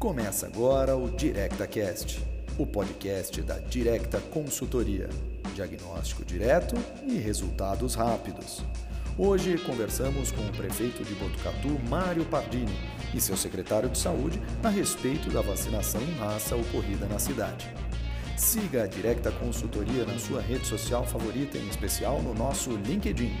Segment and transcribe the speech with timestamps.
[0.00, 2.24] Começa agora o DirectaCast,
[2.56, 5.10] o podcast da Directa Consultoria.
[5.54, 6.74] Diagnóstico direto
[7.06, 8.64] e resultados rápidos.
[9.18, 12.74] Hoje conversamos com o prefeito de Botucatu, Mário Pardini,
[13.12, 17.70] e seu secretário de Saúde a respeito da vacinação em massa ocorrida na cidade.
[18.38, 23.36] Siga a Directa Consultoria na sua rede social favorita, em especial no nosso LinkedIn.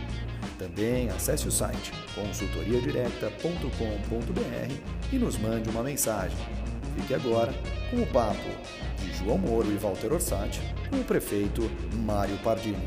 [0.60, 6.36] Também acesse o site consultoriadirecta.com.br e nos mande uma mensagem.
[6.94, 7.50] Fique agora
[7.90, 8.36] com o papo
[8.98, 10.60] de João Moro e Walter Orsatti
[10.90, 11.62] com o prefeito
[12.04, 12.86] Mário Pardini.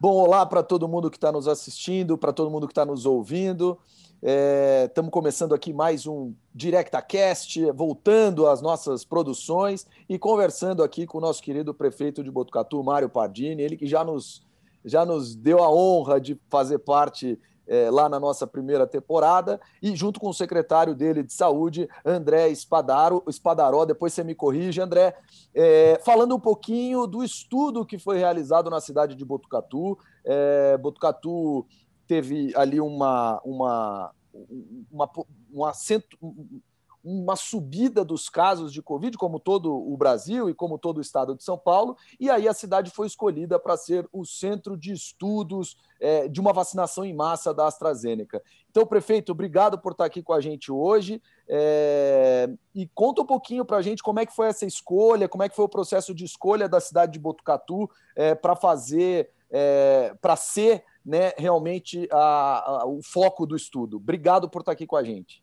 [0.00, 3.06] Bom, olá para todo mundo que está nos assistindo, para todo mundo que está nos
[3.06, 3.78] ouvindo.
[4.20, 11.18] Estamos é, começando aqui mais um DirectaCast, voltando às nossas produções e conversando aqui com
[11.18, 14.42] o nosso querido prefeito de Botucatu, Mário Pardini, ele que já nos,
[14.84, 19.94] já nos deu a honra de fazer parte é, lá na nossa primeira temporada, e
[19.94, 25.14] junto com o secretário dele de saúde, André Espadaro, Espadaró, depois você me corrige, André,
[25.54, 29.96] é, falando um pouquinho do estudo que foi realizado na cidade de Botucatu.
[30.24, 31.64] É, Botucatu
[32.08, 34.10] teve ali uma, uma,
[34.90, 35.10] uma,
[35.52, 35.72] uma,
[37.04, 41.34] uma subida dos casos de Covid, como todo o Brasil e como todo o estado
[41.34, 45.76] de São Paulo, e aí a cidade foi escolhida para ser o centro de estudos
[46.00, 48.42] é, de uma vacinação em massa da AstraZeneca.
[48.70, 51.22] Então, prefeito, obrigado por estar aqui com a gente hoje.
[51.48, 55.42] É, e conta um pouquinho para a gente como é que foi essa escolha, como
[55.42, 60.14] é que foi o processo de escolha da cidade de Botucatu é, para fazer, é,
[60.20, 63.96] para ser né, realmente a, a, o foco do estudo.
[63.96, 65.42] Obrigado por estar aqui com a gente.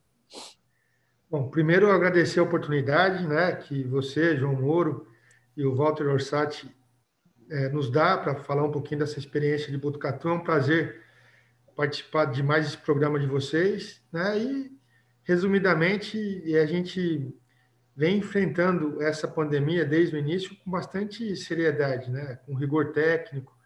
[1.28, 5.08] Bom, primeiro agradecer a oportunidade né, que você, João Moro
[5.58, 6.70] e o Walter Orsatti
[7.50, 10.30] é, nos dá para falar um pouquinho dessa experiência de Botucatu.
[10.30, 11.02] É um prazer
[11.76, 14.04] participar de mais esse programa de vocês.
[14.14, 14.38] Né?
[14.38, 14.72] E,
[15.24, 16.18] resumidamente,
[16.56, 17.36] a gente
[17.96, 22.40] vem enfrentando essa pandemia desde o início com bastante seriedade, né?
[22.46, 23.58] com rigor técnico,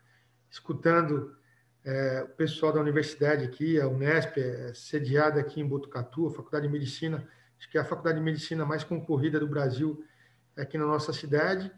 [0.49, 1.37] escutando
[1.85, 6.67] é, o pessoal da universidade aqui, a Unesp, é sediada aqui em Botucatu, a Faculdade
[6.67, 7.27] de Medicina
[7.59, 10.03] acho que é a faculdade de medicina mais concorrida do Brasil
[10.57, 11.69] aqui na nossa cidade.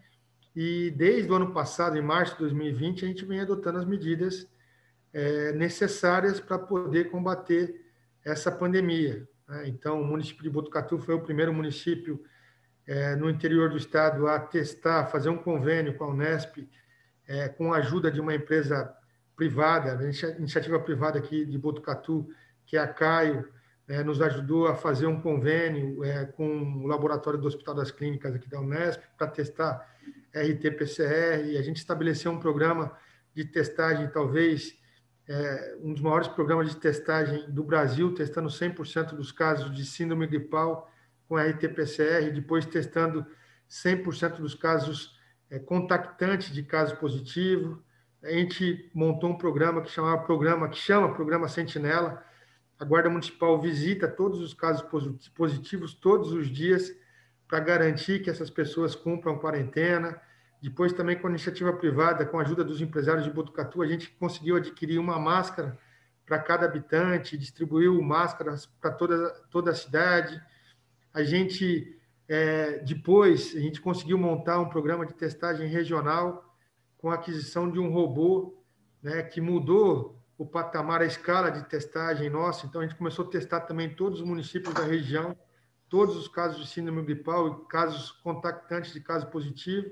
[0.54, 4.48] E desde o ano passado, em março de 2020, a gente vem adotando as medidas
[5.12, 7.84] é, necessárias para poder combater
[8.24, 9.28] essa pandemia.
[9.48, 9.68] Né?
[9.68, 12.22] Então, o município de Botucatu foi o primeiro município
[12.86, 16.68] é, no interior do estado a testar, fazer um convênio com a Unesp,
[17.26, 18.94] é, com a ajuda de uma empresa
[19.42, 19.98] privada,
[20.38, 22.28] iniciativa privada aqui de Botucatu,
[22.64, 23.48] que é a Caio,
[23.88, 28.36] é, nos ajudou a fazer um convênio é, com o laboratório do Hospital das Clínicas
[28.36, 29.84] aqui da Unesp para testar
[30.32, 32.96] RT-PCR e a gente estabeleceu um programa
[33.34, 34.78] de testagem, talvez
[35.28, 40.28] é, um dos maiores programas de testagem do Brasil, testando 100% dos casos de síndrome
[40.28, 40.88] gripal
[41.28, 43.26] com RT-PCR, depois testando
[43.68, 45.20] 100% dos casos
[45.66, 47.82] contactantes de caso positivo.
[48.22, 52.24] A gente montou um programa que chamava programa que chama Programa Sentinela,
[52.82, 54.84] a Guarda Municipal visita todos os casos
[55.34, 56.92] positivos todos os dias
[57.46, 60.20] para garantir que essas pessoas cumpram quarentena.
[60.60, 64.10] Depois, também com a iniciativa privada, com a ajuda dos empresários de Botucatu, a gente
[64.10, 65.78] conseguiu adquirir uma máscara
[66.26, 70.42] para cada habitante, distribuiu máscaras para toda, toda a cidade.
[71.14, 71.96] A gente,
[72.28, 76.51] é, depois, a gente conseguiu montar um programa de testagem regional
[77.02, 78.56] com a aquisição de um robô
[79.02, 82.64] né, que mudou o patamar, a escala de testagem nossa.
[82.64, 85.36] Então, a gente começou a testar também todos os municípios da região,
[85.88, 89.90] todos os casos de síndrome gripal e casos contactantes de caso positivo.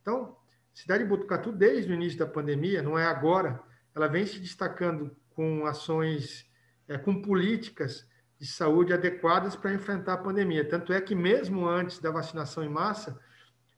[0.00, 0.36] Então,
[0.72, 3.60] cidade de Botucatu, desde o início da pandemia, não é agora,
[3.92, 6.48] ela vem se destacando com ações,
[6.86, 10.68] é, com políticas de saúde adequadas para enfrentar a pandemia.
[10.68, 13.18] Tanto é que, mesmo antes da vacinação em massa,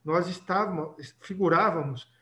[0.05, 2.15] nós estávamos, figurávamos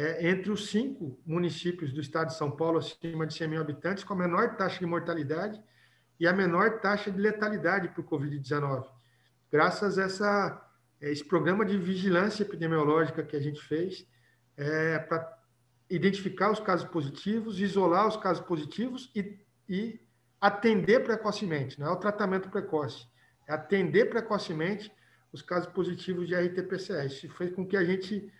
[0.00, 4.02] é, entre os cinco municípios do estado de São Paulo, acima de 100 mil habitantes,
[4.02, 5.62] com a menor taxa de mortalidade
[6.18, 8.86] e a menor taxa de letalidade o Covid-19.
[9.52, 10.70] Graças a essa,
[11.02, 14.06] é, esse programa de vigilância epidemiológica que a gente fez
[14.56, 15.38] é, para
[15.90, 19.38] identificar os casos positivos, isolar os casos positivos e,
[19.68, 20.00] e
[20.40, 23.06] atender precocemente, não é o tratamento precoce,
[23.46, 24.90] é atender precocemente
[25.30, 27.04] os casos positivos de RT-PCR.
[27.04, 28.32] Isso fez com que a gente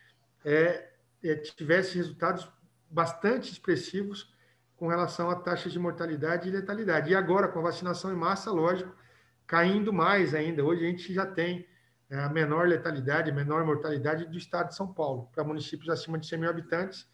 [0.42, 0.89] é,
[1.22, 2.50] é, tivesse resultados
[2.90, 4.34] bastante expressivos
[4.76, 7.10] com relação a taxas de mortalidade e letalidade.
[7.10, 8.94] E agora, com a vacinação em massa, lógico,
[9.46, 10.64] caindo mais ainda.
[10.64, 11.66] Hoje a gente já tem
[12.08, 15.28] é, a menor letalidade, a menor mortalidade do estado de São Paulo.
[15.34, 17.06] Para municípios acima de 100 mil habitantes,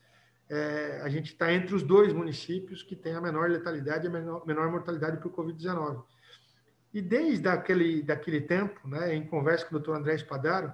[0.48, 4.10] é, a gente está entre os dois municípios que tem a menor letalidade e a
[4.10, 6.04] menor, menor mortalidade por Covid-19.
[6.94, 10.72] E desde aquele, daquele tempo, né, em conversa com o doutor André Espadaro,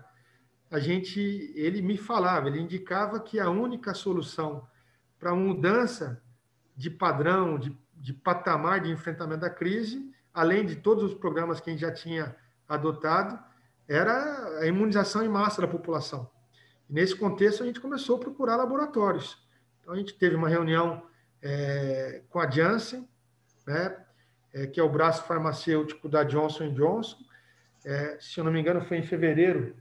[0.73, 1.21] a gente,
[1.55, 4.67] ele me falava, ele indicava que a única solução
[5.19, 6.23] para mudança
[6.75, 11.69] de padrão, de, de patamar de enfrentamento da crise, além de todos os programas que
[11.69, 12.35] a gente já tinha
[12.67, 13.39] adotado,
[13.87, 16.31] era a imunização em massa da população.
[16.89, 19.47] E nesse contexto, a gente começou a procurar laboratórios.
[19.79, 21.03] Então, a gente teve uma reunião
[21.43, 23.07] é, com a Janssen,
[23.67, 23.95] né,
[24.55, 27.19] é, que é o braço farmacêutico da Johnson Johnson.
[27.85, 29.77] É, se eu não me engano, foi em fevereiro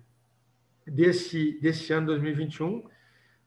[0.92, 2.84] desse, desse ano 2021,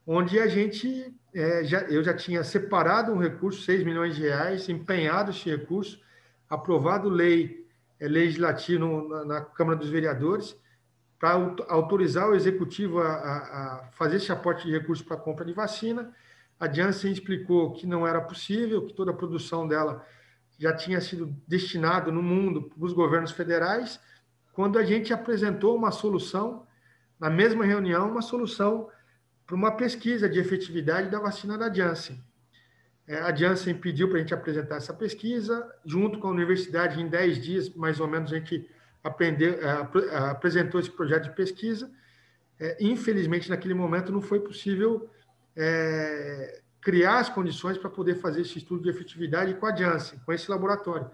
[0.05, 4.67] onde a gente, é, já, eu já tinha separado um recurso, 6 milhões de reais,
[4.67, 6.01] empenhado esse recurso,
[6.49, 7.67] aprovado lei
[7.99, 10.57] é, legislativa na, na, Câmara dos Vereadores,
[11.19, 11.33] para
[11.69, 16.11] autorizar o Executivo a, a, a fazer esse aporte de recursos para compra de vacina.
[16.59, 20.05] A Janssen explicou que não era possível, que toda a produção dela
[20.57, 23.99] já tinha sido destinado no mundo para os governos federais,
[24.53, 26.65] quando a gente apresentou uma solução,
[27.25, 28.87] na mesma reunião, uma solução
[29.47, 32.23] para uma pesquisa de efetividade da vacina da Janssen.
[33.07, 37.07] É, a Janssen pediu para a gente apresentar essa pesquisa, junto com a universidade, em
[37.07, 38.69] 10 dias, mais ou menos, a gente
[39.03, 41.91] aprendeu, é, apresentou esse projeto de pesquisa.
[42.59, 45.09] É, infelizmente, naquele momento, não foi possível
[45.55, 50.31] é, criar as condições para poder fazer esse estudo de efetividade com a Janssen, com
[50.31, 51.09] esse laboratório.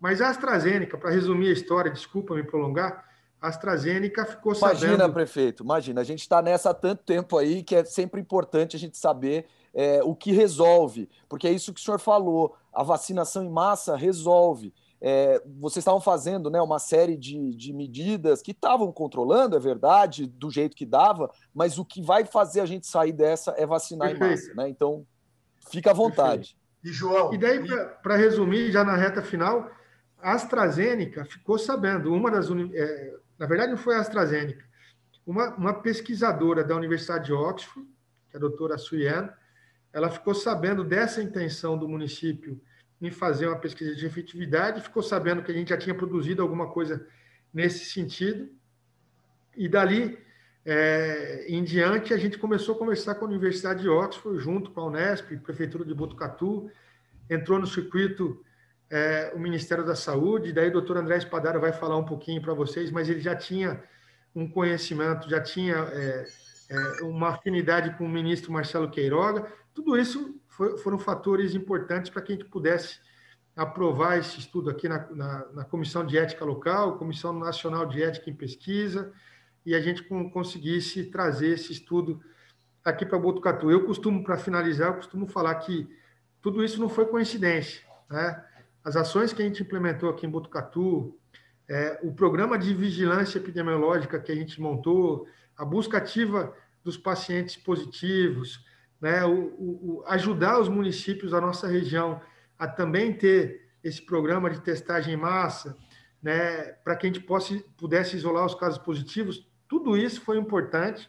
[0.00, 3.13] Mas a AstraZeneca, para resumir a história, desculpa me prolongar,
[3.44, 4.94] a AstraZeneca ficou imagina, sabendo...
[4.94, 8.74] Imagina, prefeito, imagina, a gente está nessa há tanto tempo aí que é sempre importante
[8.74, 12.82] a gente saber é, o que resolve, porque é isso que o senhor falou, a
[12.82, 14.72] vacinação em massa resolve.
[14.98, 20.26] É, vocês estavam fazendo né, uma série de, de medidas que estavam controlando, é verdade,
[20.26, 24.08] do jeito que dava, mas o que vai fazer a gente sair dessa é vacinar
[24.08, 24.24] Perfeito.
[24.24, 24.54] em massa.
[24.54, 24.68] Né?
[24.70, 25.06] Então,
[25.70, 26.56] fica à vontade.
[26.56, 26.64] Perfeito.
[26.82, 27.34] E, João.
[27.34, 27.62] E daí,
[28.02, 29.70] para resumir, já na reta final,
[30.24, 32.48] a AstraZeneca ficou sabendo, uma das.
[32.72, 34.64] É, na verdade, não foi a AstraZeneca,
[35.26, 37.88] uma, uma pesquisadora da Universidade de Oxford,
[38.30, 39.28] que é a doutora Suyen,
[39.92, 42.60] ela ficou sabendo dessa intenção do município
[43.00, 46.68] em fazer uma pesquisa de efetividade, ficou sabendo que a gente já tinha produzido alguma
[46.70, 47.06] coisa
[47.52, 48.50] nesse sentido,
[49.56, 50.18] e dali
[50.64, 54.80] é, em diante a gente começou a conversar com a Universidade de Oxford, junto com
[54.80, 56.70] a Unesp, Prefeitura de Botucatu,
[57.28, 58.42] entrou no circuito
[58.90, 62.54] é, o Ministério da Saúde, daí o doutor André Espadara vai falar um pouquinho para
[62.54, 63.82] vocês, mas ele já tinha
[64.34, 66.26] um conhecimento, já tinha é,
[66.70, 72.22] é, uma afinidade com o ministro Marcelo Queiroga, tudo isso foi, foram fatores importantes para
[72.22, 72.98] que a gente pudesse
[73.56, 78.30] aprovar esse estudo aqui na, na, na, Comissão de Ética Local, Comissão Nacional de Ética
[78.30, 79.12] em Pesquisa,
[79.64, 82.20] e a gente com, conseguisse trazer esse estudo
[82.84, 83.70] aqui para Botucatu.
[83.70, 85.88] Eu costumo, para finalizar, eu costumo falar que
[86.42, 87.82] tudo isso não foi coincidência.
[88.10, 88.44] Né?
[88.84, 91.18] As ações que a gente implementou aqui em Botucatu,
[91.66, 95.26] é, o programa de vigilância epidemiológica que a gente montou,
[95.56, 98.62] a busca ativa dos pacientes positivos,
[99.00, 102.20] né, o, o, ajudar os municípios da nossa região
[102.58, 105.76] a também ter esse programa de testagem em massa,
[106.22, 111.08] né, para que a gente possa, pudesse isolar os casos positivos, tudo isso foi importante,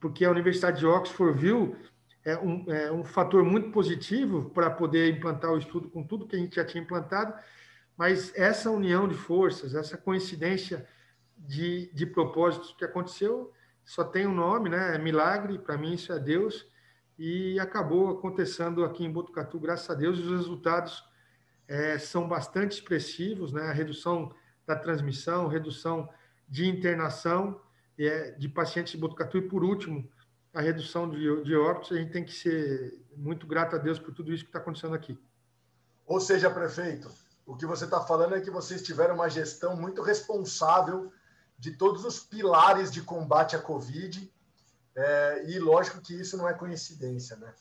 [0.00, 1.76] porque a Universidade de Oxford viu
[2.24, 6.36] é, um, é, um fator muito positivo para poder implantar o estudo com tudo que
[6.36, 7.34] a gente já tinha implantado,
[7.96, 10.86] mas essa união de forças, essa coincidência
[11.36, 13.52] de, de propósitos que aconteceu,
[13.84, 14.94] só tem um nome, né?
[14.94, 16.66] É milagre, para mim isso é Deus,
[17.18, 21.04] e acabou acontecendo aqui em Botucatu, graças a Deus, os resultados
[21.66, 23.62] é, são bastante expressivos, né?
[23.62, 24.32] A redução
[24.66, 26.08] da transmissão, redução
[26.48, 27.60] de internação
[27.98, 30.08] é, de pacientes de Botucatu e, por último,
[30.52, 31.92] a redução de, de óbitos.
[31.92, 34.94] A gente tem que ser muito grato a Deus por tudo isso que está acontecendo
[34.94, 35.18] aqui.
[36.06, 37.10] Ou seja, prefeito,
[37.46, 41.12] o que você está falando é que vocês tiveram uma gestão muito responsável
[41.58, 44.30] de todos os pilares de combate à Covid
[44.94, 47.52] é, e lógico que isso não é coincidência, né?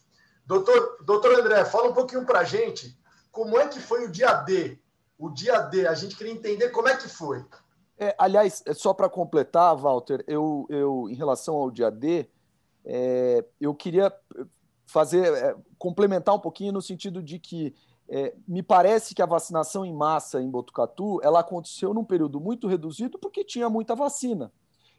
[0.45, 2.99] Doutor, doutor André, fala um pouquinho para a gente
[3.31, 4.77] como é que foi o dia D.
[5.17, 7.45] O dia D, a gente queria entender como é que foi.
[7.97, 12.27] É, aliás, é só para completar, Walter, eu, eu, em relação ao dia D,
[12.85, 14.13] é, eu queria
[14.85, 17.73] fazer, é, complementar um pouquinho no sentido de que
[18.09, 22.67] é, me parece que a vacinação em massa em Botucatu ela aconteceu num período muito
[22.67, 24.51] reduzido porque tinha muita vacina.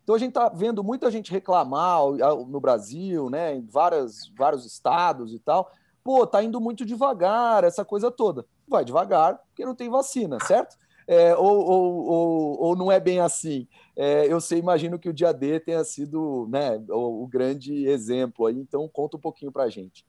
[0.02, 2.00] Então a gente está vendo muita gente reclamar
[2.48, 5.70] no Brasil, né, em várias, vários estados e tal.
[6.02, 8.44] Pô, tá indo muito devagar, essa coisa toda.
[8.66, 10.76] Vai devagar, porque não tem vacina, certo?
[11.12, 13.68] É, ou, ou, ou, ou, não é bem assim.
[13.94, 18.46] É, eu sei, imagino que o dia D tenha sido né, o, o grande exemplo
[18.46, 20.06] aí, então conta um pouquinho para a gente.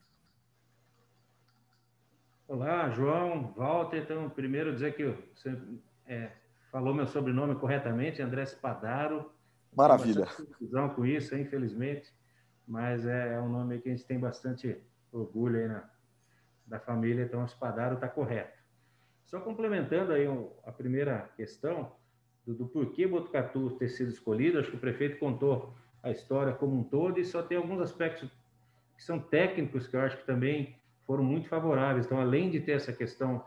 [2.48, 3.98] Olá, João, Walter.
[3.98, 5.58] Então, primeiro dizer que você
[6.08, 6.32] é,
[6.72, 9.30] falou meu sobrenome corretamente, André Spadaro.
[9.76, 10.26] Maravilha.
[10.28, 12.14] Confusão com isso, infelizmente,
[12.66, 14.82] mas é, é um nome que a gente tem bastante
[15.12, 15.90] orgulho aí na,
[16.66, 18.63] da família, então Spadaro está correto.
[19.26, 20.26] Só complementando aí
[20.66, 21.92] a primeira questão
[22.46, 26.78] do, do porquê Botucatu ter sido escolhido, acho que o prefeito contou a história como
[26.78, 28.30] um todo e só tem alguns aspectos
[28.96, 30.76] que são técnicos que eu acho que também
[31.06, 32.06] foram muito favoráveis.
[32.06, 33.44] Então, além de ter essa questão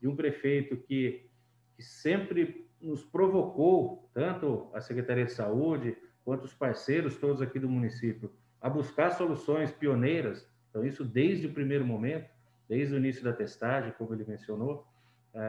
[0.00, 1.28] de um prefeito que,
[1.76, 7.68] que sempre nos provocou, tanto a Secretaria de Saúde quanto os parceiros todos aqui do
[7.68, 10.48] município, a buscar soluções pioneiras.
[10.70, 12.28] Então, isso desde o primeiro momento,
[12.68, 14.86] desde o início da testagem, como ele mencionou,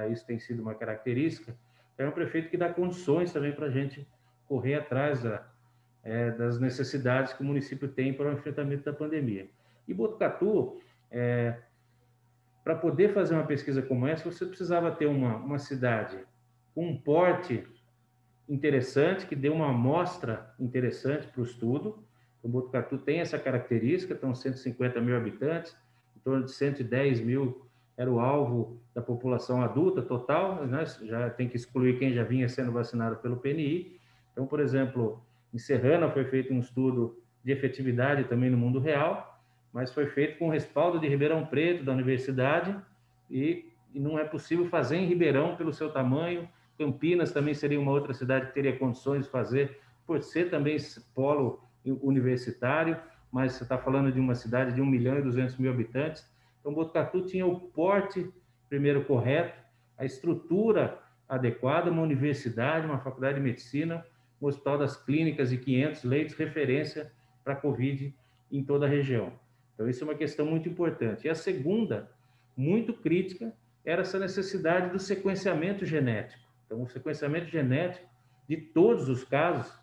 [0.10, 1.56] isso tem sido uma característica.
[1.94, 4.08] Então, é um prefeito que dá condições também para a gente
[4.48, 5.46] correr atrás da,
[6.04, 9.50] é, das necessidades que o município tem para o enfrentamento da pandemia.
[9.88, 10.80] E Botucatu,
[11.10, 11.58] é,
[12.64, 16.20] para poder fazer uma pesquisa como essa, você precisava ter uma, uma cidade
[16.76, 17.66] com um porte
[18.48, 22.04] interessante, que dê uma amostra interessante para o estudo.
[22.44, 25.76] O Botucatu tem essa característica, estão 150 mil habitantes,
[26.16, 27.67] em torno de 110 mil
[27.98, 30.86] era o alvo da população adulta total, né?
[31.04, 34.00] já tem que excluir quem já vinha sendo vacinado pelo PNI.
[34.32, 35.20] Então, por exemplo,
[35.52, 39.42] em Serrana foi feito um estudo de efetividade também no mundo real,
[39.74, 42.76] mas foi feito com respaldo de Ribeirão Preto, da universidade,
[43.32, 46.48] e, e não é possível fazer em Ribeirão pelo seu tamanho.
[46.78, 50.78] Campinas também seria uma outra cidade que teria condições de fazer, por ser também
[51.16, 52.98] polo universitário,
[53.32, 56.26] mas você está falando de uma cidade de 1 milhão e 200 mil habitantes.
[56.68, 58.30] Então, Botucatu tinha o porte,
[58.68, 59.58] primeiro, correto,
[59.98, 64.06] a estrutura adequada, uma universidade, uma faculdade de medicina,
[64.42, 67.10] um hospital das clínicas e 500 leitos, referência
[67.42, 68.14] para a Covid
[68.52, 69.32] em toda a região.
[69.74, 71.26] Então, isso é uma questão muito importante.
[71.26, 72.12] E a segunda,
[72.54, 73.54] muito crítica,
[73.86, 76.44] era essa necessidade do sequenciamento genético.
[76.66, 78.06] Então, o sequenciamento genético
[78.46, 79.74] de todos os casos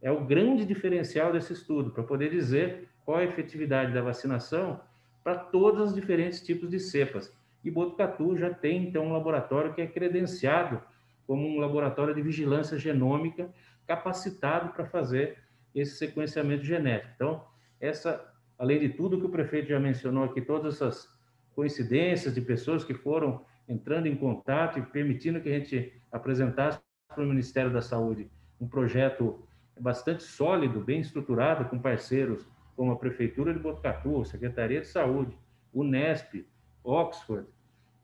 [0.00, 4.80] é o grande diferencial desse estudo, para poder dizer qual a efetividade da vacinação
[5.22, 7.32] para todos os diferentes tipos de cepas.
[7.64, 10.80] E Botucatu já tem, então, um laboratório que é credenciado
[11.26, 13.48] como um laboratório de vigilância genômica
[13.86, 15.38] capacitado para fazer
[15.74, 17.12] esse sequenciamento genético.
[17.14, 17.44] Então,
[17.80, 21.08] essa além de tudo que o prefeito já mencionou aqui, todas essas
[21.52, 27.24] coincidências de pessoas que foram entrando em contato e permitindo que a gente apresentasse para
[27.24, 29.46] o Ministério da Saúde um projeto
[29.80, 35.36] bastante sólido, bem estruturado, com parceiros como a Prefeitura de Botucatu, Secretaria de Saúde,
[35.72, 36.46] Unesp,
[36.84, 37.46] Oxford,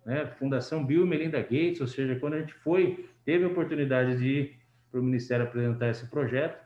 [0.05, 4.19] né, Fundação Bill e Melinda Gates, ou seja, quando a gente foi, teve a oportunidade
[4.19, 4.59] de ir
[4.91, 6.59] para o Ministério apresentar esse projeto,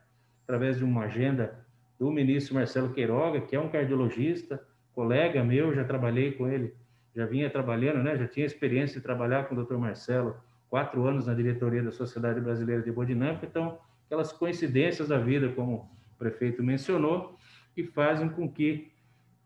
[0.45, 1.65] através de uma agenda
[1.99, 4.61] do ministro Marcelo Queiroga, que é um cardiologista,
[4.93, 6.75] colega meu, já trabalhei com ele,
[7.15, 8.17] já vinha trabalhando, né?
[8.17, 9.77] Já tinha experiência de trabalhar com o Dr.
[9.77, 10.37] Marcelo,
[10.69, 15.89] quatro anos na diretoria da Sociedade Brasileira de Hemodinâmica, então aquelas coincidências da vida, como
[16.15, 17.39] o prefeito mencionou,
[17.75, 18.91] que fazem com que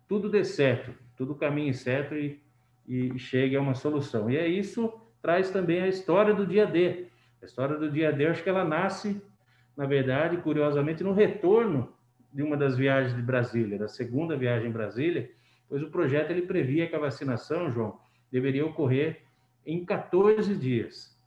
[0.09, 2.41] tudo dê certo, tudo caminhe certo e,
[2.87, 4.31] e chegue a uma solução.
[4.31, 7.09] E é isso traz também a história do dia D.
[7.43, 9.21] A história do dia D, acho que ela nasce,
[9.77, 11.93] na verdade, curiosamente, no retorno
[12.33, 15.31] de uma das viagens de Brasília, da segunda viagem em Brasília,
[15.69, 17.99] pois o projeto ele previa que a vacinação, João,
[18.31, 19.23] deveria ocorrer
[19.65, 21.19] em 14 dias.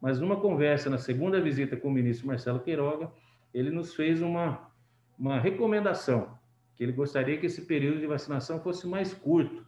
[0.00, 3.10] Mas numa conversa na segunda visita com o ministro Marcelo Queiroga,
[3.52, 4.70] ele nos fez uma,
[5.18, 6.38] uma recomendação,
[6.78, 9.66] que ele gostaria que esse período de vacinação fosse mais curto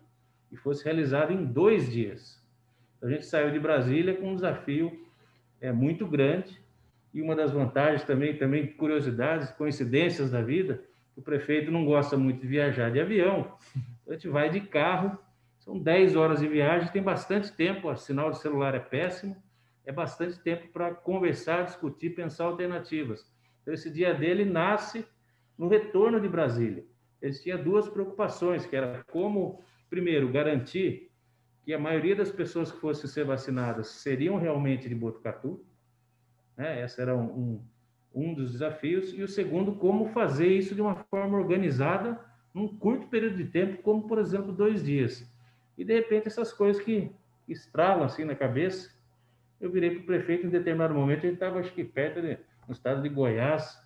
[0.51, 2.41] e fosse realizado em dois dias.
[3.03, 5.07] A gente saiu de Brasília com um desafio
[5.61, 6.63] é, muito grande
[7.13, 10.85] e uma das vantagens também, também curiosidades, coincidências da vida,
[11.17, 13.59] o prefeito não gosta muito de viajar de avião,
[14.09, 15.19] a gente vai de carro,
[15.59, 19.37] são 10 horas de viagem, tem bastante tempo, o sinal de celular é péssimo,
[19.85, 23.29] é bastante tempo para conversar, discutir, pensar alternativas.
[23.61, 25.05] Então, esse dia dele nasce
[25.59, 26.85] no retorno de Brasília.
[27.21, 31.11] Ele tinha duas preocupações, que era como, primeiro, garantir
[31.63, 35.63] que a maioria das pessoas que fossem ser vacinadas seriam realmente de Botucatu,
[36.57, 36.83] né?
[36.83, 37.63] Esse era um,
[38.15, 42.19] um dos desafios, e o segundo, como fazer isso de uma forma organizada,
[42.53, 45.31] num curto período de tempo, como, por exemplo, dois dias.
[45.77, 47.13] E, de repente, essas coisas que
[47.47, 48.95] estralam assim na cabeça,
[49.61, 52.73] eu virei para o prefeito em determinado momento, ele estava, acho que, perto, de, no
[52.73, 53.79] estado de Goiás.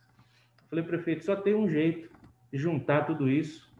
[0.71, 2.09] Falei, prefeito, só tem um jeito
[2.57, 3.73] juntar tudo isso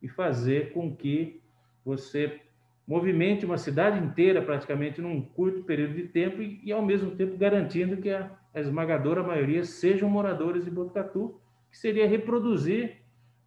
[0.00, 1.42] e fazer com que
[1.84, 2.40] você
[2.86, 7.36] movimente uma cidade inteira praticamente num curto período de tempo e, e ao mesmo tempo
[7.36, 12.96] garantindo que a, a esmagadora maioria sejam moradores de Botucatu, que seria reproduzir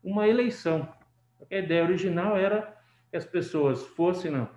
[0.03, 0.87] uma eleição.
[1.51, 2.77] A ideia original era
[3.09, 4.49] que as pessoas fossem na,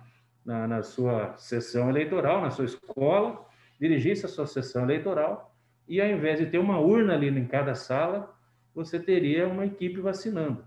[0.45, 3.45] na, na sua sessão eleitoral, na sua escola,
[3.79, 5.53] dirigisse a sua sessão eleitoral
[5.87, 8.36] e, ao invés de ter uma urna ali em cada sala,
[8.77, 10.63] você teria uma equipe vacinando.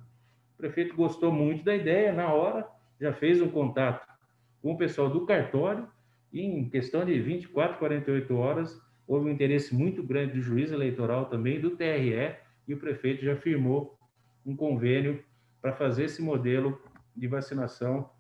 [0.55, 2.67] O prefeito gostou muito da ideia, na hora,
[3.01, 4.05] já fez um contato
[4.61, 5.87] com o pessoal do cartório
[6.33, 11.27] e, em questão de 24, 48 horas, houve um interesse muito grande do juiz eleitoral
[11.27, 12.35] também, do TRE,
[12.67, 13.97] e o prefeito já firmou
[14.45, 15.23] um convênio
[15.63, 16.83] para fazer esse modelo
[17.15, 18.11] de vacinação,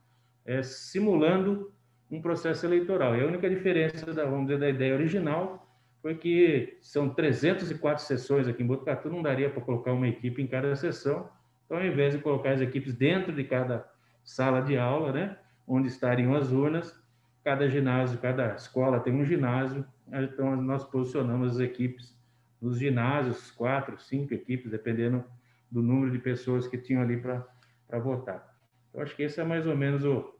[0.45, 1.73] é, simulando
[2.09, 3.17] um processo eleitoral.
[3.17, 5.60] E a única diferença, da, vamos dizer, da ideia original
[6.03, 10.47] foi que são 304 sessões aqui em Botucatu, não daria para colocar uma equipe em
[10.47, 11.29] cada sessão.
[11.67, 13.87] Então, ao invés de colocar as equipes dentro de cada
[14.25, 16.99] sala de aula, né, onde estariam as urnas,
[17.45, 22.19] cada ginásio, cada escola tem um ginásio, então nós posicionamos as equipes
[22.61, 25.25] nos ginásios, quatro, cinco equipes, dependendo
[25.71, 28.55] do número de pessoas que tinham ali para votar.
[28.93, 30.35] Eu acho que esse é mais ou menos o,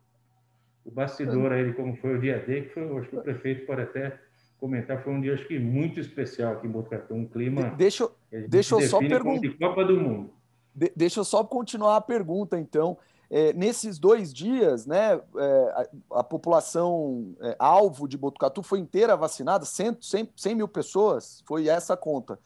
[0.85, 3.65] o bastidor aí de como foi o dia D, que foi, acho que o prefeito
[3.65, 4.19] pode até
[4.61, 7.71] comentar, foi um dia acho que muito especial aqui em Botucatu, um clima.
[7.71, 8.09] Deixa,
[8.49, 9.41] deixa eu só perguntar.
[9.41, 10.31] De Copa do Mundo.
[10.75, 12.99] De, deixa eu só continuar a pergunta, então.
[13.33, 19.17] É, nesses dois dias, né, é, a, a, população é, alvo de Botucatu foi inteira
[19.17, 22.41] vacinada, 100, 100, 100 mil pessoas, foi essa a conta.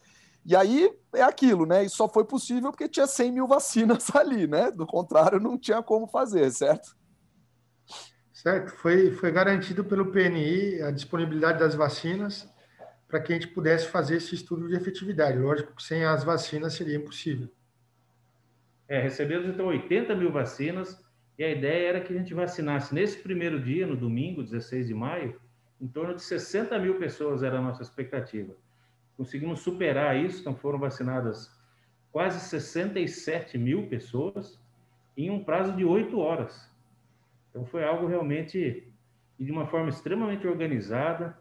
[0.45, 1.83] E aí é aquilo, né?
[1.83, 4.69] E só foi possível porque tinha 100 mil vacinas ali, né?
[4.69, 6.95] Do contrário, não tinha como fazer, certo?
[8.45, 8.71] Certo.
[8.77, 12.47] Foi, foi garantido pelo PNI a disponibilidade das vacinas
[13.07, 15.37] para que a gente pudesse fazer esse estudo de efetividade.
[15.37, 17.49] Lógico que sem as vacinas seria impossível.
[18.87, 21.03] É, recebemos então 80 mil vacinas
[21.37, 24.93] e a ideia era que a gente vacinasse nesse primeiro dia, no domingo, 16 de
[24.93, 25.39] maio,
[25.81, 28.55] em torno de 60 mil pessoas era a nossa expectativa
[29.17, 31.51] conseguimos superar isso, então foram vacinadas
[32.11, 34.59] quase 67 mil pessoas
[35.17, 36.69] em um prazo de oito horas.
[37.55, 38.85] Então foi algo realmente
[39.39, 41.39] de uma forma extremamente organizada,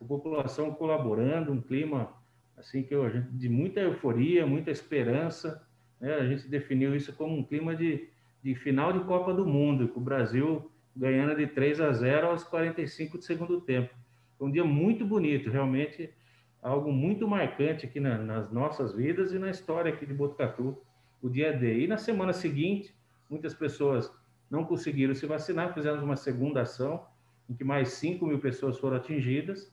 [0.00, 2.12] a população colaborando, um clima
[2.56, 5.66] assim que eu, de muita euforia, muita esperança.
[6.00, 6.14] Né?
[6.14, 8.08] A gente definiu isso como um clima de,
[8.44, 12.44] de final de Copa do Mundo, com o Brasil ganhando de 3 a 0 aos
[12.44, 13.92] 45 do segundo tempo.
[14.38, 16.14] Foi um dia muito bonito, realmente
[16.62, 20.80] algo muito marcante aqui na, nas nossas vidas e na história aqui de Botucatu,
[21.20, 21.80] o dia D.
[21.80, 22.94] E na semana seguinte,
[23.28, 24.12] muitas pessoas
[24.50, 27.04] não conseguiram se vacinar, fizemos uma segunda ação,
[27.48, 29.72] em que mais 5 mil pessoas foram atingidas,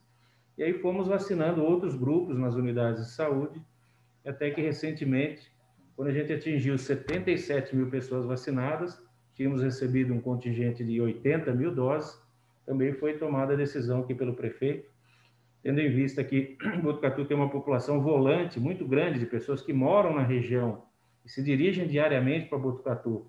[0.57, 3.61] e aí fomos vacinando outros grupos nas unidades de saúde,
[4.25, 5.51] até que recentemente,
[5.95, 9.01] quando a gente atingiu 77 mil pessoas vacinadas,
[9.33, 12.21] tínhamos recebido um contingente de 80 mil doses,
[12.65, 14.93] também foi tomada a decisão aqui pelo prefeito
[15.63, 20.13] tendo em vista que Botucatu tem uma população volante muito grande de pessoas que moram
[20.13, 20.83] na região
[21.25, 23.25] e se dirigem diariamente para Botucatu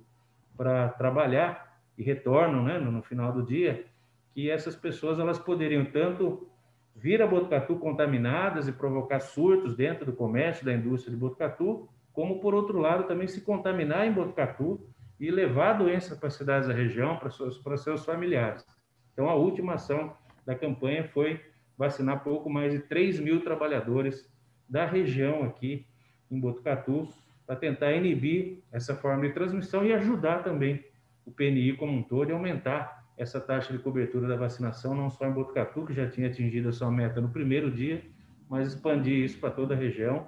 [0.56, 3.84] para trabalhar e retornam né, no, final do dia,
[4.32, 6.48] que essas pessoas elas poderiam tanto
[6.96, 12.40] vir a Botucatu contaminadas e provocar surtos dentro do comércio, da indústria de Botucatu, como,
[12.40, 14.80] por outro lado, também se contaminar em Botucatu
[15.18, 18.64] e levar a doença para as cidades da região, para seus, para seus familiares.
[19.12, 20.14] Então, a última ação
[20.46, 21.40] da campanha foi
[21.76, 24.30] vacinar pouco mais de 3 mil trabalhadores
[24.68, 25.86] da região aqui
[26.30, 27.08] em Botucatu,
[27.46, 30.84] para tentar inibir essa forma de transmissão e ajudar também
[31.26, 35.26] o PNI como um todo e aumentar essa taxa de cobertura da vacinação, não só
[35.26, 38.02] em Botucatu, que já tinha atingido a sua meta no primeiro dia,
[38.48, 40.26] mas expandir isso para toda a região,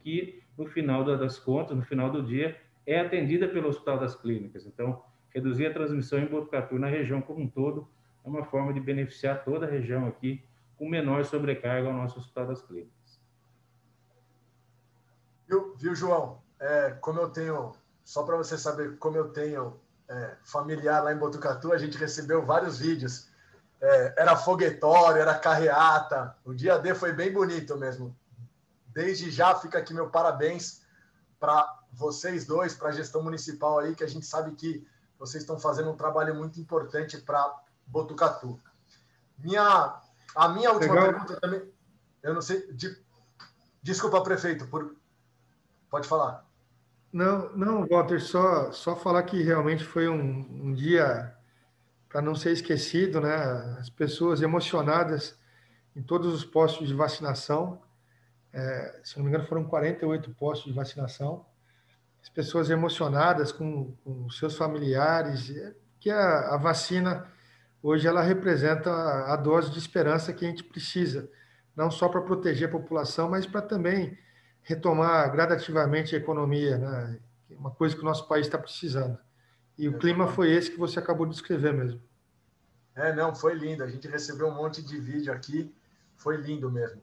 [0.00, 4.66] que no final das contas, no final do dia, é atendida pelo Hospital das Clínicas.
[4.66, 5.02] Então,
[5.34, 7.88] reduzir a transmissão em Botucatu na região como um todo
[8.24, 10.42] é uma forma de beneficiar toda a região aqui
[10.76, 13.20] com menor sobrecarga ao nosso Hospital das Clínicas.
[15.48, 16.40] Viu, viu João?
[16.60, 17.72] É, como eu tenho,
[18.04, 22.44] só para você saber como eu tenho é, familiar lá em Botucatu, a gente recebeu
[22.44, 23.28] vários vídeos.
[23.80, 26.36] É, era foguetório, era carreata.
[26.44, 28.16] O dia D foi bem bonito mesmo.
[28.86, 30.82] Desde já fica aqui meu parabéns
[31.38, 34.86] para vocês dois, para a gestão municipal aí, que a gente sabe que
[35.18, 38.60] vocês estão fazendo um trabalho muito importante para Botucatu.
[39.38, 40.00] Minha
[40.34, 41.10] a minha última Legal.
[41.10, 41.72] pergunta também,
[42.22, 42.72] eu não sei.
[42.72, 42.96] De,
[43.82, 44.94] desculpa, prefeito, por,
[45.90, 46.47] pode falar.
[47.12, 51.34] Não, não, Walter, só, só falar que realmente foi um, um dia
[52.08, 53.34] para não ser esquecido, né?
[53.78, 55.38] As pessoas emocionadas
[55.96, 57.80] em todos os postos de vacinação.
[58.52, 61.44] É, se não me engano, foram 48 postos de vacinação.
[62.22, 65.52] As pessoas emocionadas com, com seus familiares,
[65.98, 67.26] que a, a vacina
[67.82, 71.30] hoje ela representa a dose de esperança que a gente precisa,
[71.74, 74.18] não só para proteger a população, mas para também
[74.68, 77.18] retomar gradativamente a economia, né?
[77.48, 79.18] uma coisa que o nosso país está precisando.
[79.78, 82.02] E o clima foi esse que você acabou de descrever mesmo.
[82.94, 83.82] É, não, foi lindo.
[83.82, 85.74] A gente recebeu um monte de vídeo aqui.
[86.16, 87.00] Foi lindo mesmo.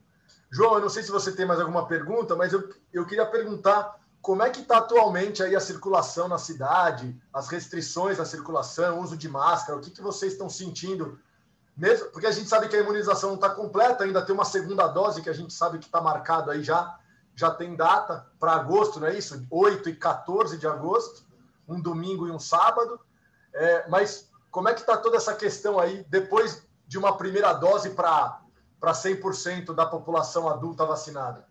[0.48, 3.98] João, eu não sei se você tem mais alguma pergunta, mas eu, eu queria perguntar
[4.22, 9.16] como é que está atualmente aí a circulação na cidade, as restrições da circulação, uso
[9.16, 11.18] de máscara, o que, que vocês estão sentindo?
[11.76, 14.86] Mesmo, porque a gente sabe que a imunização não está completa, ainda tem uma segunda
[14.86, 16.96] dose que a gente sabe que está marcado aí já,
[17.36, 19.46] já tem data para agosto, não é isso?
[19.50, 21.22] 8 e 14 de agosto,
[21.68, 22.98] um domingo e um sábado.
[23.52, 27.90] É, mas como é que está toda essa questão aí, depois de uma primeira dose
[27.90, 28.40] para
[28.82, 31.46] 100% da população adulta vacinada?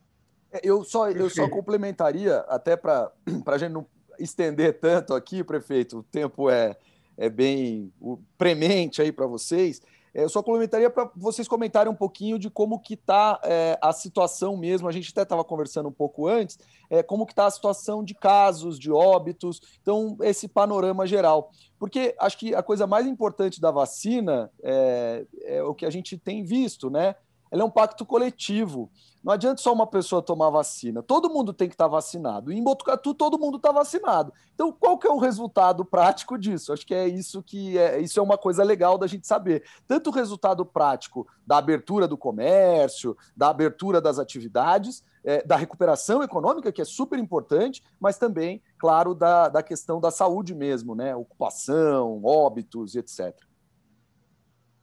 [0.51, 3.11] É, eu só, eu só complementaria, até para
[3.45, 3.85] a gente não
[4.17, 6.75] estender tanto aqui, prefeito, o tempo é,
[7.15, 7.93] é bem
[8.37, 9.81] premente aí para vocês.
[10.15, 13.91] É, eu só complementaria para vocês comentarem um pouquinho de como que está é, a
[13.91, 14.87] situação mesmo.
[14.87, 16.57] A gente até estava conversando um pouco antes,
[16.89, 21.51] é, como que está a situação de casos, de óbitos, então esse panorama geral.
[21.77, 26.17] Porque acho que a coisa mais importante da vacina é, é o que a gente
[26.17, 27.15] tem visto, né?
[27.51, 28.89] Ela é um pacto coletivo.
[29.23, 31.01] Não adianta só uma pessoa tomar vacina.
[31.01, 32.51] Todo mundo tem que estar tá vacinado.
[32.51, 34.31] E em Botucatu, todo mundo está vacinado.
[34.53, 36.71] Então, qual que é o resultado prático disso?
[36.71, 39.63] Acho que é isso que é, isso é uma coisa legal da gente saber.
[39.87, 46.21] Tanto o resultado prático da abertura do comércio, da abertura das atividades, é, da recuperação
[46.21, 51.15] econômica, que é super importante, mas também, claro, da, da questão da saúde mesmo, né?
[51.15, 53.35] Ocupação, óbitos e etc.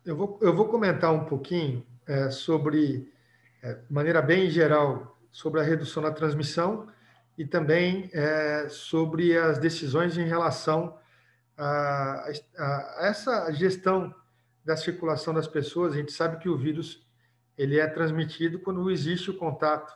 [0.05, 3.11] Eu vou, eu vou comentar um pouquinho é, sobre
[3.63, 6.87] é, de maneira bem geral, sobre a redução da transmissão
[7.39, 10.99] e também é, sobre as decisões em relação
[11.57, 14.15] a, a, a, essa gestão
[14.63, 15.95] da circulação das pessoas.
[15.95, 17.07] A gente sabe que o vírus
[17.57, 19.93] ele é transmitido quando existe o contato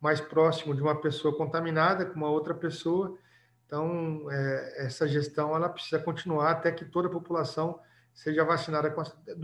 [0.00, 3.16] mais próximo de uma pessoa contaminada com uma outra pessoa.
[3.66, 7.78] Então, é, essa gestão ela precisa continuar até que toda a população
[8.12, 9.02] seja vacinada com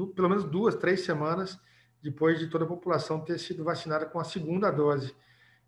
[0.09, 1.59] pelo menos duas, três semanas
[2.03, 5.15] depois de toda a população ter sido vacinada com a segunda dose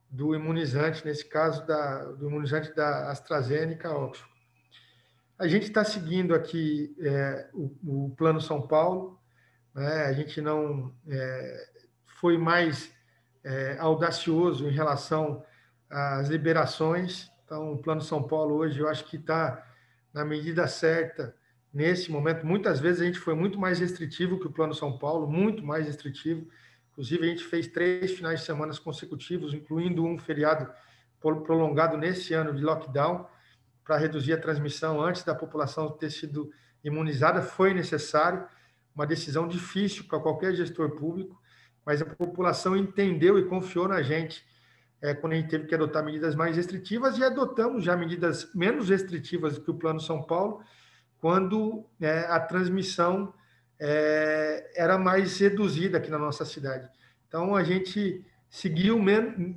[0.09, 4.31] do imunizante, nesse caso da, do imunizante da AstraZeneca Oxford.
[5.39, 9.19] A gente está seguindo aqui é, o, o, Plano São Paulo,
[9.75, 10.05] né?
[10.05, 11.69] a gente não é,
[12.21, 12.93] foi mais
[13.43, 15.45] é, audacioso em relação
[15.89, 19.67] às liberações, então o Plano São Paulo hoje eu acho que está
[20.13, 21.35] na medida certa
[21.73, 22.45] nesse momento.
[22.45, 25.87] Muitas vezes a gente foi muito mais restritivo que o Plano São Paulo, muito mais
[25.87, 26.47] restritivo.
[26.93, 30.71] Inclusive, a gente fez três finais de semana consecutivos, incluindo um feriado
[31.21, 33.27] prolongado nesse ano de lockdown,
[33.85, 36.51] para reduzir a transmissão antes da população ter sido
[36.83, 37.43] imunizada.
[37.43, 38.47] Foi necessário,
[38.95, 41.41] uma decisão difícil para qualquer gestor público,
[41.87, 44.45] mas a população entendeu e confiou na gente
[45.01, 48.89] é, quando a gente teve que adotar medidas mais restritivas e adotamos já medidas menos
[48.91, 50.63] restritivas que o Plano São Paulo
[51.21, 53.33] quando é, a transmissão
[53.79, 56.89] é, era mais reduzida aqui na nossa cidade.
[57.29, 58.99] Então, a gente seguiu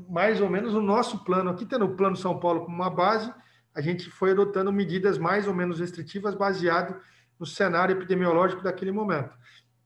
[0.08, 1.50] mais ou menos o nosso plano.
[1.50, 3.34] Aqui, tendo o Plano São Paulo como uma base,
[3.74, 6.96] a gente foi adotando medidas mais ou menos restritivas baseado
[7.40, 9.36] no cenário epidemiológico daquele momento.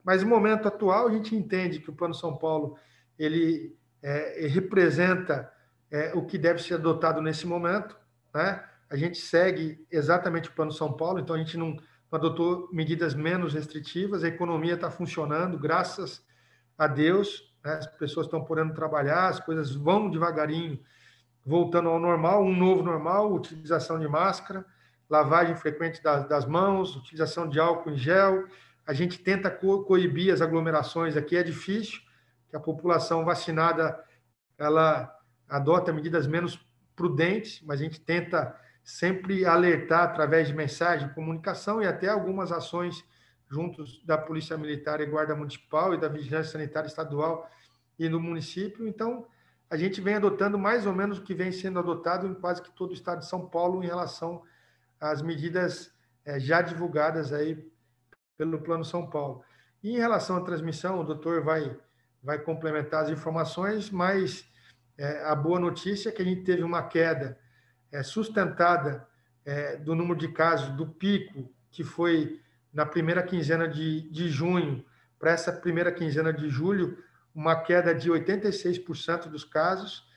[0.04, 2.78] Mas no momento atual, a gente entende que o Plano São Paulo
[3.18, 5.52] ele é, representa
[5.90, 7.98] é, o que deve ser adotado nesse momento,
[8.34, 8.64] né?
[8.90, 11.78] A gente segue exatamente o Plano São Paulo, então a gente não,
[12.12, 16.26] adotou medidas menos restritivas, a economia está funcionando, graças
[16.78, 17.74] a Deus, né?
[17.74, 20.80] as pessoas estão podendo trabalhar, as coisas vão devagarinho
[21.46, 24.66] voltando ao normal, um novo normal, utilização de máscara,
[25.10, 28.46] lavagem frequente das, das mãos, utilização de álcool em gel,
[28.86, 32.00] a gente tenta co coibir as aglomerações aqui, é difícil,
[32.50, 34.02] que a população vacinada,
[34.58, 35.14] ela
[35.48, 36.60] adota medidas menos
[36.96, 38.56] prudentes, mas a gente tenta
[38.88, 43.04] sempre alertar através de mensagem, comunicação e até algumas ações
[43.52, 47.52] juntos da Polícia Militar e Guarda Municipal e da Vigilância Sanitária Estadual
[48.00, 48.88] e no município.
[48.88, 49.28] Então,
[49.70, 52.72] a gente vem adotando mais ou menos o que vem sendo adotado em quase que
[52.72, 54.42] todo o estado de São Paulo em relação
[55.02, 57.70] às medidas é, já divulgadas aí
[58.38, 59.44] pelo Plano São Paulo.
[59.84, 61.78] E em relação à transmissão, o doutor vai,
[62.24, 64.50] vai complementar as informações, mas
[64.98, 67.38] é, a boa notícia é que a gente teve uma queda
[67.92, 69.08] é, sustentada
[69.46, 72.42] é, do número de casos do pico que foi
[72.74, 74.86] na primeira quinzena de, de junho
[75.18, 76.98] para essa primeira quinzena de julho,
[77.34, 80.08] uma queda de 86% dos casos,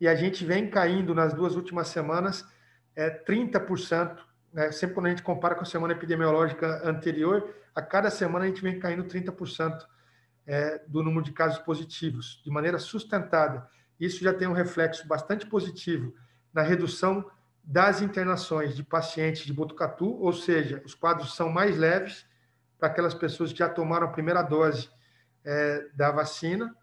[0.00, 2.44] e a gente vem caindo nas duas últimas semanas
[2.96, 4.18] é, 30%,
[4.52, 4.72] né?
[4.72, 8.62] sempre quando a gente compara com a semana epidemiológica anterior, a cada semana a gente
[8.62, 9.86] vem caindo 30%
[10.46, 13.68] é, do número de casos positivos, de maneira sustentada.
[13.98, 16.14] Isso já tem um reflexo bastante positivo
[16.52, 17.24] na redução
[17.62, 22.26] das internações de pacientes de Botucatu, ou seja, os quadros são mais leves,
[22.78, 24.88] para aquelas pessoas que já tomaram a primeira dose
[25.44, 26.74] é, da vacina.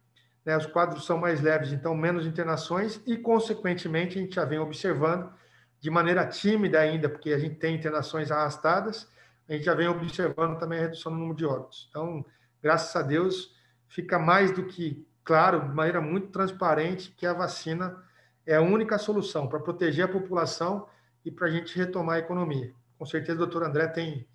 [0.45, 0.55] Né?
[0.55, 5.31] Os quadros são mais leves, então menos internações, e, consequentemente, a gente já vem observando
[5.79, 9.09] de maneira tímida ainda, porque a gente tem internações arrastadas,
[9.49, 11.87] a gente já vem observando também a redução no número de óbitos.
[11.89, 12.25] Então,
[12.61, 13.55] graças a Deus,
[13.87, 18.01] fica mais do que claro, de maneira muito transparente, que a vacina
[18.47, 20.87] é a única solução para proteger a população
[21.25, 22.73] e para a gente retomar a economia.
[22.97, 24.25] Com certeza o doutor André tem,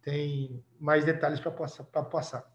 [0.00, 2.50] tem mais detalhes para passar, passar.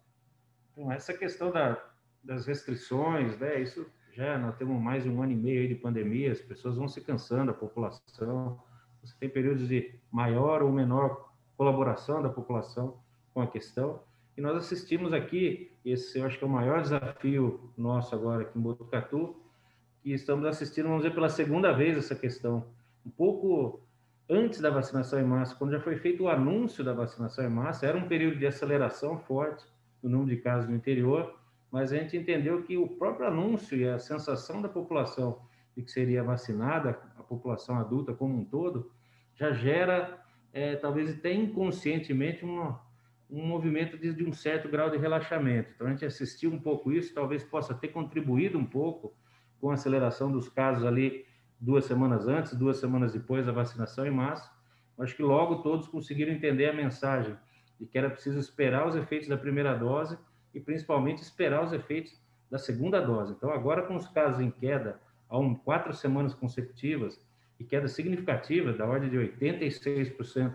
[0.90, 1.80] Essa questão da,
[2.22, 6.32] das restrições, né, isso já nós temos mais de um ano e meio de pandemia,
[6.32, 8.60] as pessoas vão se cansando, a população,
[9.00, 12.98] você tem períodos de maior ou menor colaboração da população
[13.32, 14.02] com a questão,
[14.36, 18.58] e nós assistimos aqui, esse eu acho que é o maior desafio nosso agora aqui
[18.58, 19.45] em Botucatu,
[20.06, 22.64] que estamos assistindo, vamos dizer, pela segunda vez essa questão.
[23.04, 23.82] Um pouco
[24.30, 27.86] antes da vacinação em massa, quando já foi feito o anúncio da vacinação em massa,
[27.86, 29.66] era um período de aceleração forte
[30.00, 31.34] no número de casos no interior,
[31.72, 35.40] mas a gente entendeu que o próprio anúncio e a sensação da população
[35.76, 38.92] de que seria vacinada, a população adulta como um todo,
[39.34, 42.80] já gera, é, talvez até inconscientemente, uma,
[43.28, 45.72] um movimento de, de, um certo grau de relaxamento.
[45.74, 49.12] Então, a gente assistiu um pouco isso, talvez possa ter contribuído um pouco
[49.60, 51.24] com a aceleração dos casos ali
[51.60, 54.50] duas semanas antes, duas semanas depois da vacinação em massa.
[54.98, 57.36] Acho que logo todos conseguiram entender a mensagem
[57.78, 60.18] de que era preciso esperar os efeitos da primeira dose
[60.54, 62.18] e principalmente esperar os efeitos
[62.50, 63.32] da segunda dose.
[63.32, 67.20] Então, agora com os casos em queda há um, quatro semanas consecutivas
[67.58, 70.54] e queda significativa, da ordem de 86%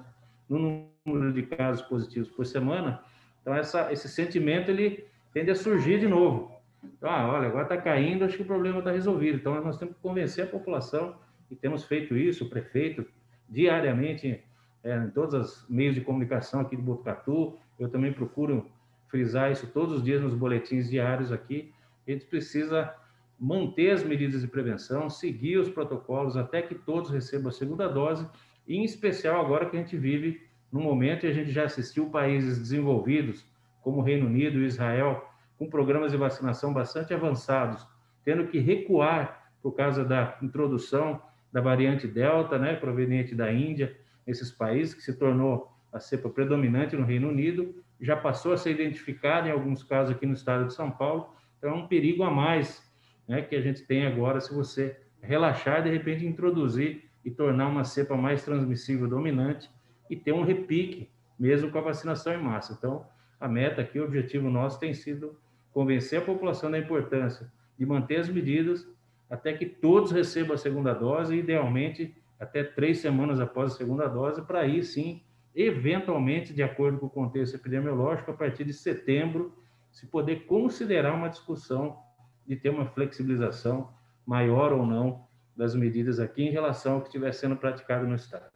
[0.49, 3.03] no número de casos positivos por semana,
[3.41, 6.60] então essa, esse sentimento ele tende a surgir de novo.
[6.83, 9.37] Então, ah, olha, agora está caindo, acho que o problema está resolvido.
[9.37, 11.15] Então, nós temos que convencer a população,
[11.49, 13.05] e temos feito isso, o prefeito,
[13.49, 14.43] diariamente,
[14.83, 18.71] é, em todos os meios de comunicação aqui do Botucatu, eu também procuro
[19.09, 21.73] frisar isso todos os dias nos boletins diários aqui.
[22.07, 22.93] A gente precisa
[23.37, 28.27] manter as medidas de prevenção, seguir os protocolos até que todos recebam a segunda dose,
[28.67, 30.41] e em especial agora que a gente vive
[30.71, 33.45] no momento e a gente já assistiu países desenvolvidos,
[33.81, 35.27] como o Reino Unido e Israel,
[35.61, 37.87] com programas de vacinação bastante avançados,
[38.25, 41.21] tendo que recuar por causa da introdução
[41.53, 43.95] da variante Delta, né, proveniente da Índia,
[44.25, 48.71] esses países, que se tornou a cepa predominante no Reino Unido, já passou a ser
[48.71, 51.29] identificado em alguns casos aqui no estado de São Paulo.
[51.59, 52.91] Então, é um perigo a mais
[53.27, 57.83] né, que a gente tem agora se você relaxar de repente, introduzir e tornar uma
[57.83, 59.69] cepa mais transmissível dominante
[60.09, 61.07] e ter um repique,
[61.39, 62.73] mesmo com a vacinação em massa.
[62.75, 63.05] Então,
[63.39, 65.39] a meta aqui, o objetivo nosso tem sido
[65.71, 68.87] convencer a população da importância de manter as medidas
[69.29, 74.41] até que todos recebam a segunda dose, idealmente até três semanas após a segunda dose,
[74.41, 79.53] para aí sim eventualmente, de acordo com o contexto epidemiológico, a partir de setembro,
[79.91, 81.99] se poder considerar uma discussão
[82.47, 83.93] de ter uma flexibilização
[84.25, 88.49] maior ou não das medidas aqui em relação ao que estiver sendo praticado no Estado.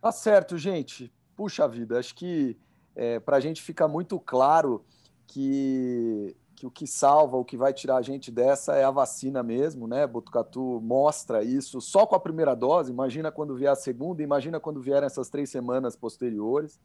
[0.00, 1.12] Tá certo, gente.
[1.36, 2.58] Puxa vida, acho que
[2.94, 4.84] é, para a gente fica muito claro
[5.26, 9.42] que que o que salva, o que vai tirar a gente dessa é a vacina
[9.42, 10.06] mesmo, né?
[10.06, 12.92] Botucatu mostra isso só com a primeira dose.
[12.92, 16.78] Imagina quando vier a segunda, imagina quando vierem essas três semanas posteriores.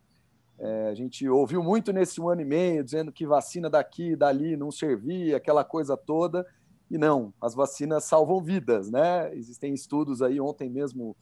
[0.58, 4.16] É, a gente ouviu muito nesse um ano e meio dizendo que vacina daqui e
[4.16, 6.44] dali não servia, aquela coisa toda.
[6.90, 9.32] E não, as vacinas salvam vidas, né?
[9.36, 11.16] Existem estudos aí, ontem mesmo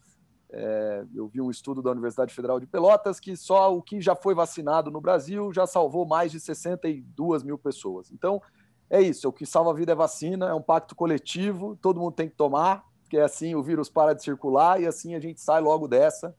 [0.50, 4.14] é, eu vi um estudo da Universidade Federal de Pelotas que só o que já
[4.14, 8.10] foi vacinado no Brasil já salvou mais de 62 mil pessoas.
[8.12, 8.40] Então,
[8.88, 9.28] é isso.
[9.28, 12.36] O que salva a vida é vacina, é um pacto coletivo, todo mundo tem que
[12.36, 16.34] tomar, porque assim o vírus para de circular e assim a gente sai logo dessa.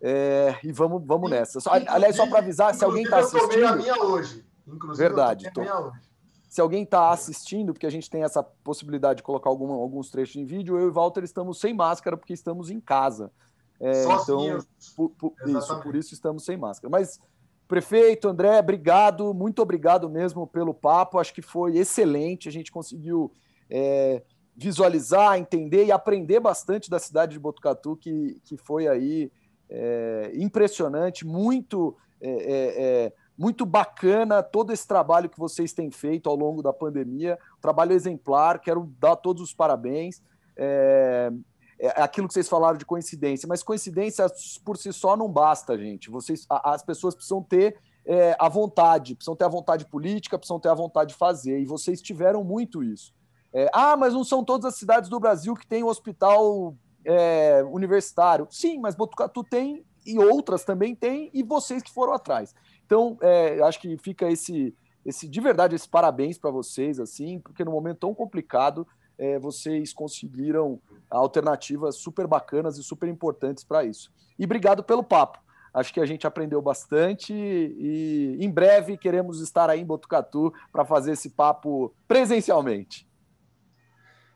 [0.00, 1.60] É, e vamos, vamos nessa.
[1.60, 3.42] Só, aliás, só para avisar, se alguém está assistindo.
[3.44, 4.44] Eu tomei a minha hoje.
[4.66, 5.46] Inclusive, Verdade.
[5.46, 6.07] Eu tomei a minha hoje
[6.48, 10.36] se alguém está assistindo, porque a gente tem essa possibilidade de colocar alguma, alguns trechos
[10.36, 13.30] em vídeo, eu e o Walter estamos sem máscara porque estamos em casa.
[13.78, 14.58] É, então,
[14.96, 16.90] por, por, isso, por isso estamos sem máscara.
[16.90, 17.20] Mas,
[17.68, 21.18] prefeito, André, obrigado, muito obrigado mesmo pelo papo.
[21.18, 22.48] Acho que foi excelente.
[22.48, 23.30] A gente conseguiu
[23.70, 24.22] é,
[24.56, 29.30] visualizar, entender e aprender bastante da cidade de Botucatu, que, que foi aí
[29.68, 31.94] é, impressionante, muito.
[32.20, 36.72] É, é, é muito bacana todo esse trabalho que vocês têm feito ao longo da
[36.72, 40.20] pandemia, trabalho exemplar, quero dar todos os parabéns.
[40.56, 41.30] É,
[41.78, 44.26] é aquilo que vocês falaram de coincidência, mas coincidência
[44.64, 46.10] por si só não basta, gente.
[46.10, 50.70] Vocês, as pessoas precisam ter é, a vontade, precisam ter a vontade política, precisam ter
[50.70, 53.14] a vontade de fazer, e vocês tiveram muito isso.
[53.52, 56.74] É, ah, mas não são todas as cidades do Brasil que têm um hospital
[57.04, 58.48] é, universitário.
[58.50, 62.54] Sim, mas Botucatu tem e outras também têm, e vocês que foram atrás.
[62.88, 64.74] Então, é, acho que fica esse,
[65.04, 69.92] esse de verdade, esse parabéns para vocês, assim, porque no momento tão complicado, é, vocês
[69.92, 74.10] conseguiram alternativas super bacanas e super importantes para isso.
[74.38, 75.38] E obrigado pelo papo.
[75.74, 80.82] Acho que a gente aprendeu bastante e em breve queremos estar aí em Botucatu para
[80.82, 83.06] fazer esse papo presencialmente.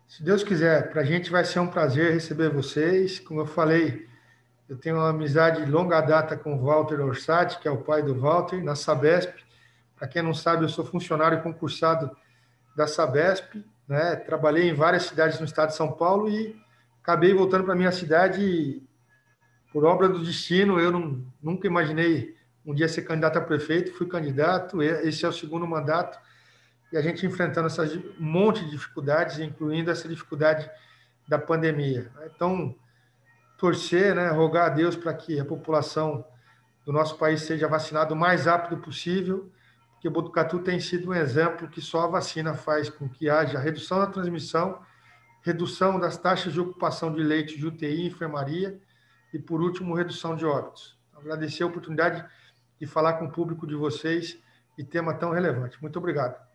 [0.07, 3.19] Se Deus quiser, para a gente vai ser um prazer receber vocês.
[3.19, 4.07] Como eu falei,
[4.73, 8.03] eu tenho uma amizade de longa data com o Walter Orsatti, que é o pai
[8.03, 9.35] do Walter, na Sabesp.
[9.95, 12.11] Para quem não sabe, eu sou funcionário concursado
[12.75, 14.17] da Sabesp, né?
[14.17, 16.59] Trabalhei em várias cidades no estado de São Paulo e
[17.03, 18.83] acabei voltando para minha cidade
[19.71, 24.07] por obra do destino, eu não, nunca imaginei um dia ser candidato a prefeito, fui
[24.07, 26.19] candidato, esse é o segundo mandato,
[26.91, 30.71] e a gente enfrentando essas, um monte de dificuldades, incluindo essa dificuldade
[31.29, 32.11] da pandemia.
[32.35, 32.75] Então,
[33.63, 36.27] torcer, né, rogar a Deus para que a população
[36.85, 39.53] do nosso país seja vacinada o mais rápido possível,
[39.93, 44.01] porque Botucatu tem sido um exemplo que só a vacina faz com que haja redução
[44.01, 44.81] da transmissão,
[45.43, 48.81] redução das taxas de ocupação de leite de UTI e enfermaria,
[49.33, 50.99] e, por último, redução de óbitos.
[51.15, 52.25] Agradecer a oportunidade
[52.81, 54.37] de falar com o público de vocês
[54.77, 55.81] e tema tão relevante.
[55.81, 56.52] Muito obrigado.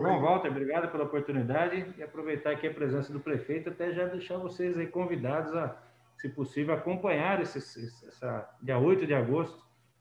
[0.00, 4.38] João Walter, obrigado pela oportunidade e aproveitar aqui a presença do prefeito, até já deixar
[4.38, 5.76] vocês aí convidados a,
[6.16, 9.58] se possível, acompanhar esse, essa dia 8 de agosto,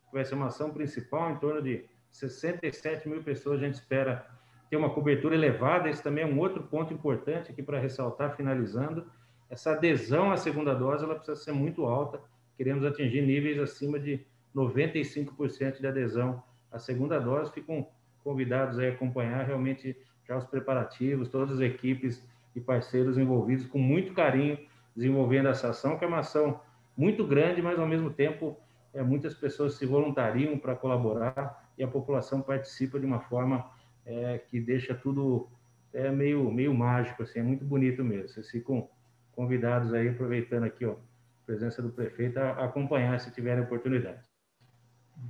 [0.09, 4.25] que vai ser uma ação principal, em torno de 67 mil pessoas, a gente espera
[4.69, 9.05] ter uma cobertura elevada, esse também é um outro ponto importante aqui para ressaltar, finalizando,
[9.51, 12.21] essa adesão à segunda dose ela precisa ser muito alta.
[12.55, 14.25] Queremos atingir níveis acima de
[14.55, 17.51] 95% de adesão à segunda dose.
[17.51, 17.85] Ficam
[18.23, 24.13] convidados a acompanhar realmente já os preparativos, todas as equipes e parceiros envolvidos com muito
[24.13, 24.57] carinho
[24.95, 26.59] desenvolvendo essa ação, que é uma ação
[26.95, 28.57] muito grande, mas ao mesmo tempo
[28.93, 33.69] é, muitas pessoas se voluntariam para colaborar e a população participa de uma forma
[34.05, 35.47] é, que deixa tudo
[35.93, 38.29] é, meio, meio mágico, assim, é muito bonito mesmo.
[38.29, 38.89] Vocês ficam
[39.33, 44.19] convidados aí, aproveitando aqui ó, a presença do prefeito, a acompanhar se tiverem oportunidade.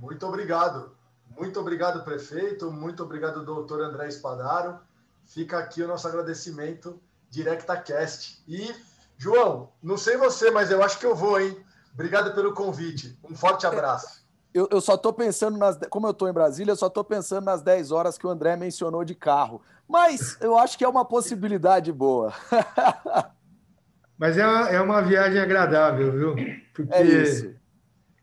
[0.00, 0.96] Muito obrigado.
[1.36, 2.70] Muito obrigado, prefeito.
[2.70, 4.78] Muito obrigado, doutor André Espadaro.
[5.24, 8.42] Fica aqui o nosso agradecimento, DirectaCast.
[8.46, 8.74] E,
[9.16, 11.56] João, não sei você, mas eu acho que eu vou, hein?
[11.94, 13.18] Obrigado pelo convite.
[13.28, 14.22] Um forte abraço.
[14.52, 15.78] Eu, eu só estou pensando nas.
[15.88, 18.56] Como eu estou em Brasília, eu só estou pensando nas 10 horas que o André
[18.56, 19.62] mencionou de carro.
[19.88, 22.32] Mas eu acho que é uma possibilidade boa.
[24.18, 26.34] Mas é uma, é uma viagem agradável, viu?
[26.74, 27.54] Porque é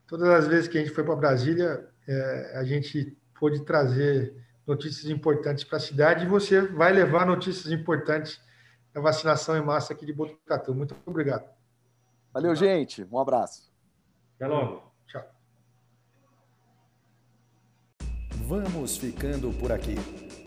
[0.07, 4.35] todas as vezes que a gente foi para Brasília, é, a gente pôde trazer
[4.65, 8.39] notícias importantes para a cidade e você vai levar notícias importantes
[8.93, 10.73] da vacinação em massa aqui de Botucatu.
[10.73, 11.49] Muito obrigado.
[12.33, 13.07] Valeu, gente.
[13.11, 13.71] Um abraço.
[14.35, 14.91] Até logo.
[15.07, 15.38] Tchau.
[18.49, 19.95] Vamos ficando por aqui.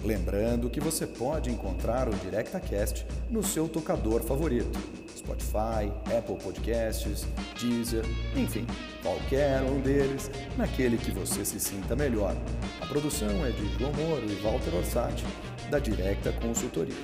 [0.05, 4.77] Lembrando que você pode encontrar o DirectaCast no seu tocador favorito
[5.17, 7.25] Spotify, Apple Podcasts,
[7.61, 8.67] Deezer, enfim,
[9.05, 12.35] qualquer um deles, naquele que você se sinta melhor.
[12.81, 15.25] A produção é de João Moro e Walter Orsatti,
[15.71, 16.97] da Directa Consultoria.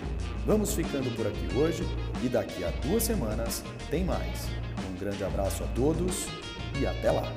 [0.45, 1.85] Vamos ficando por aqui hoje
[2.25, 4.49] e daqui a duas semanas tem mais.
[4.91, 6.27] Um grande abraço a todos
[6.77, 7.33] e até lá!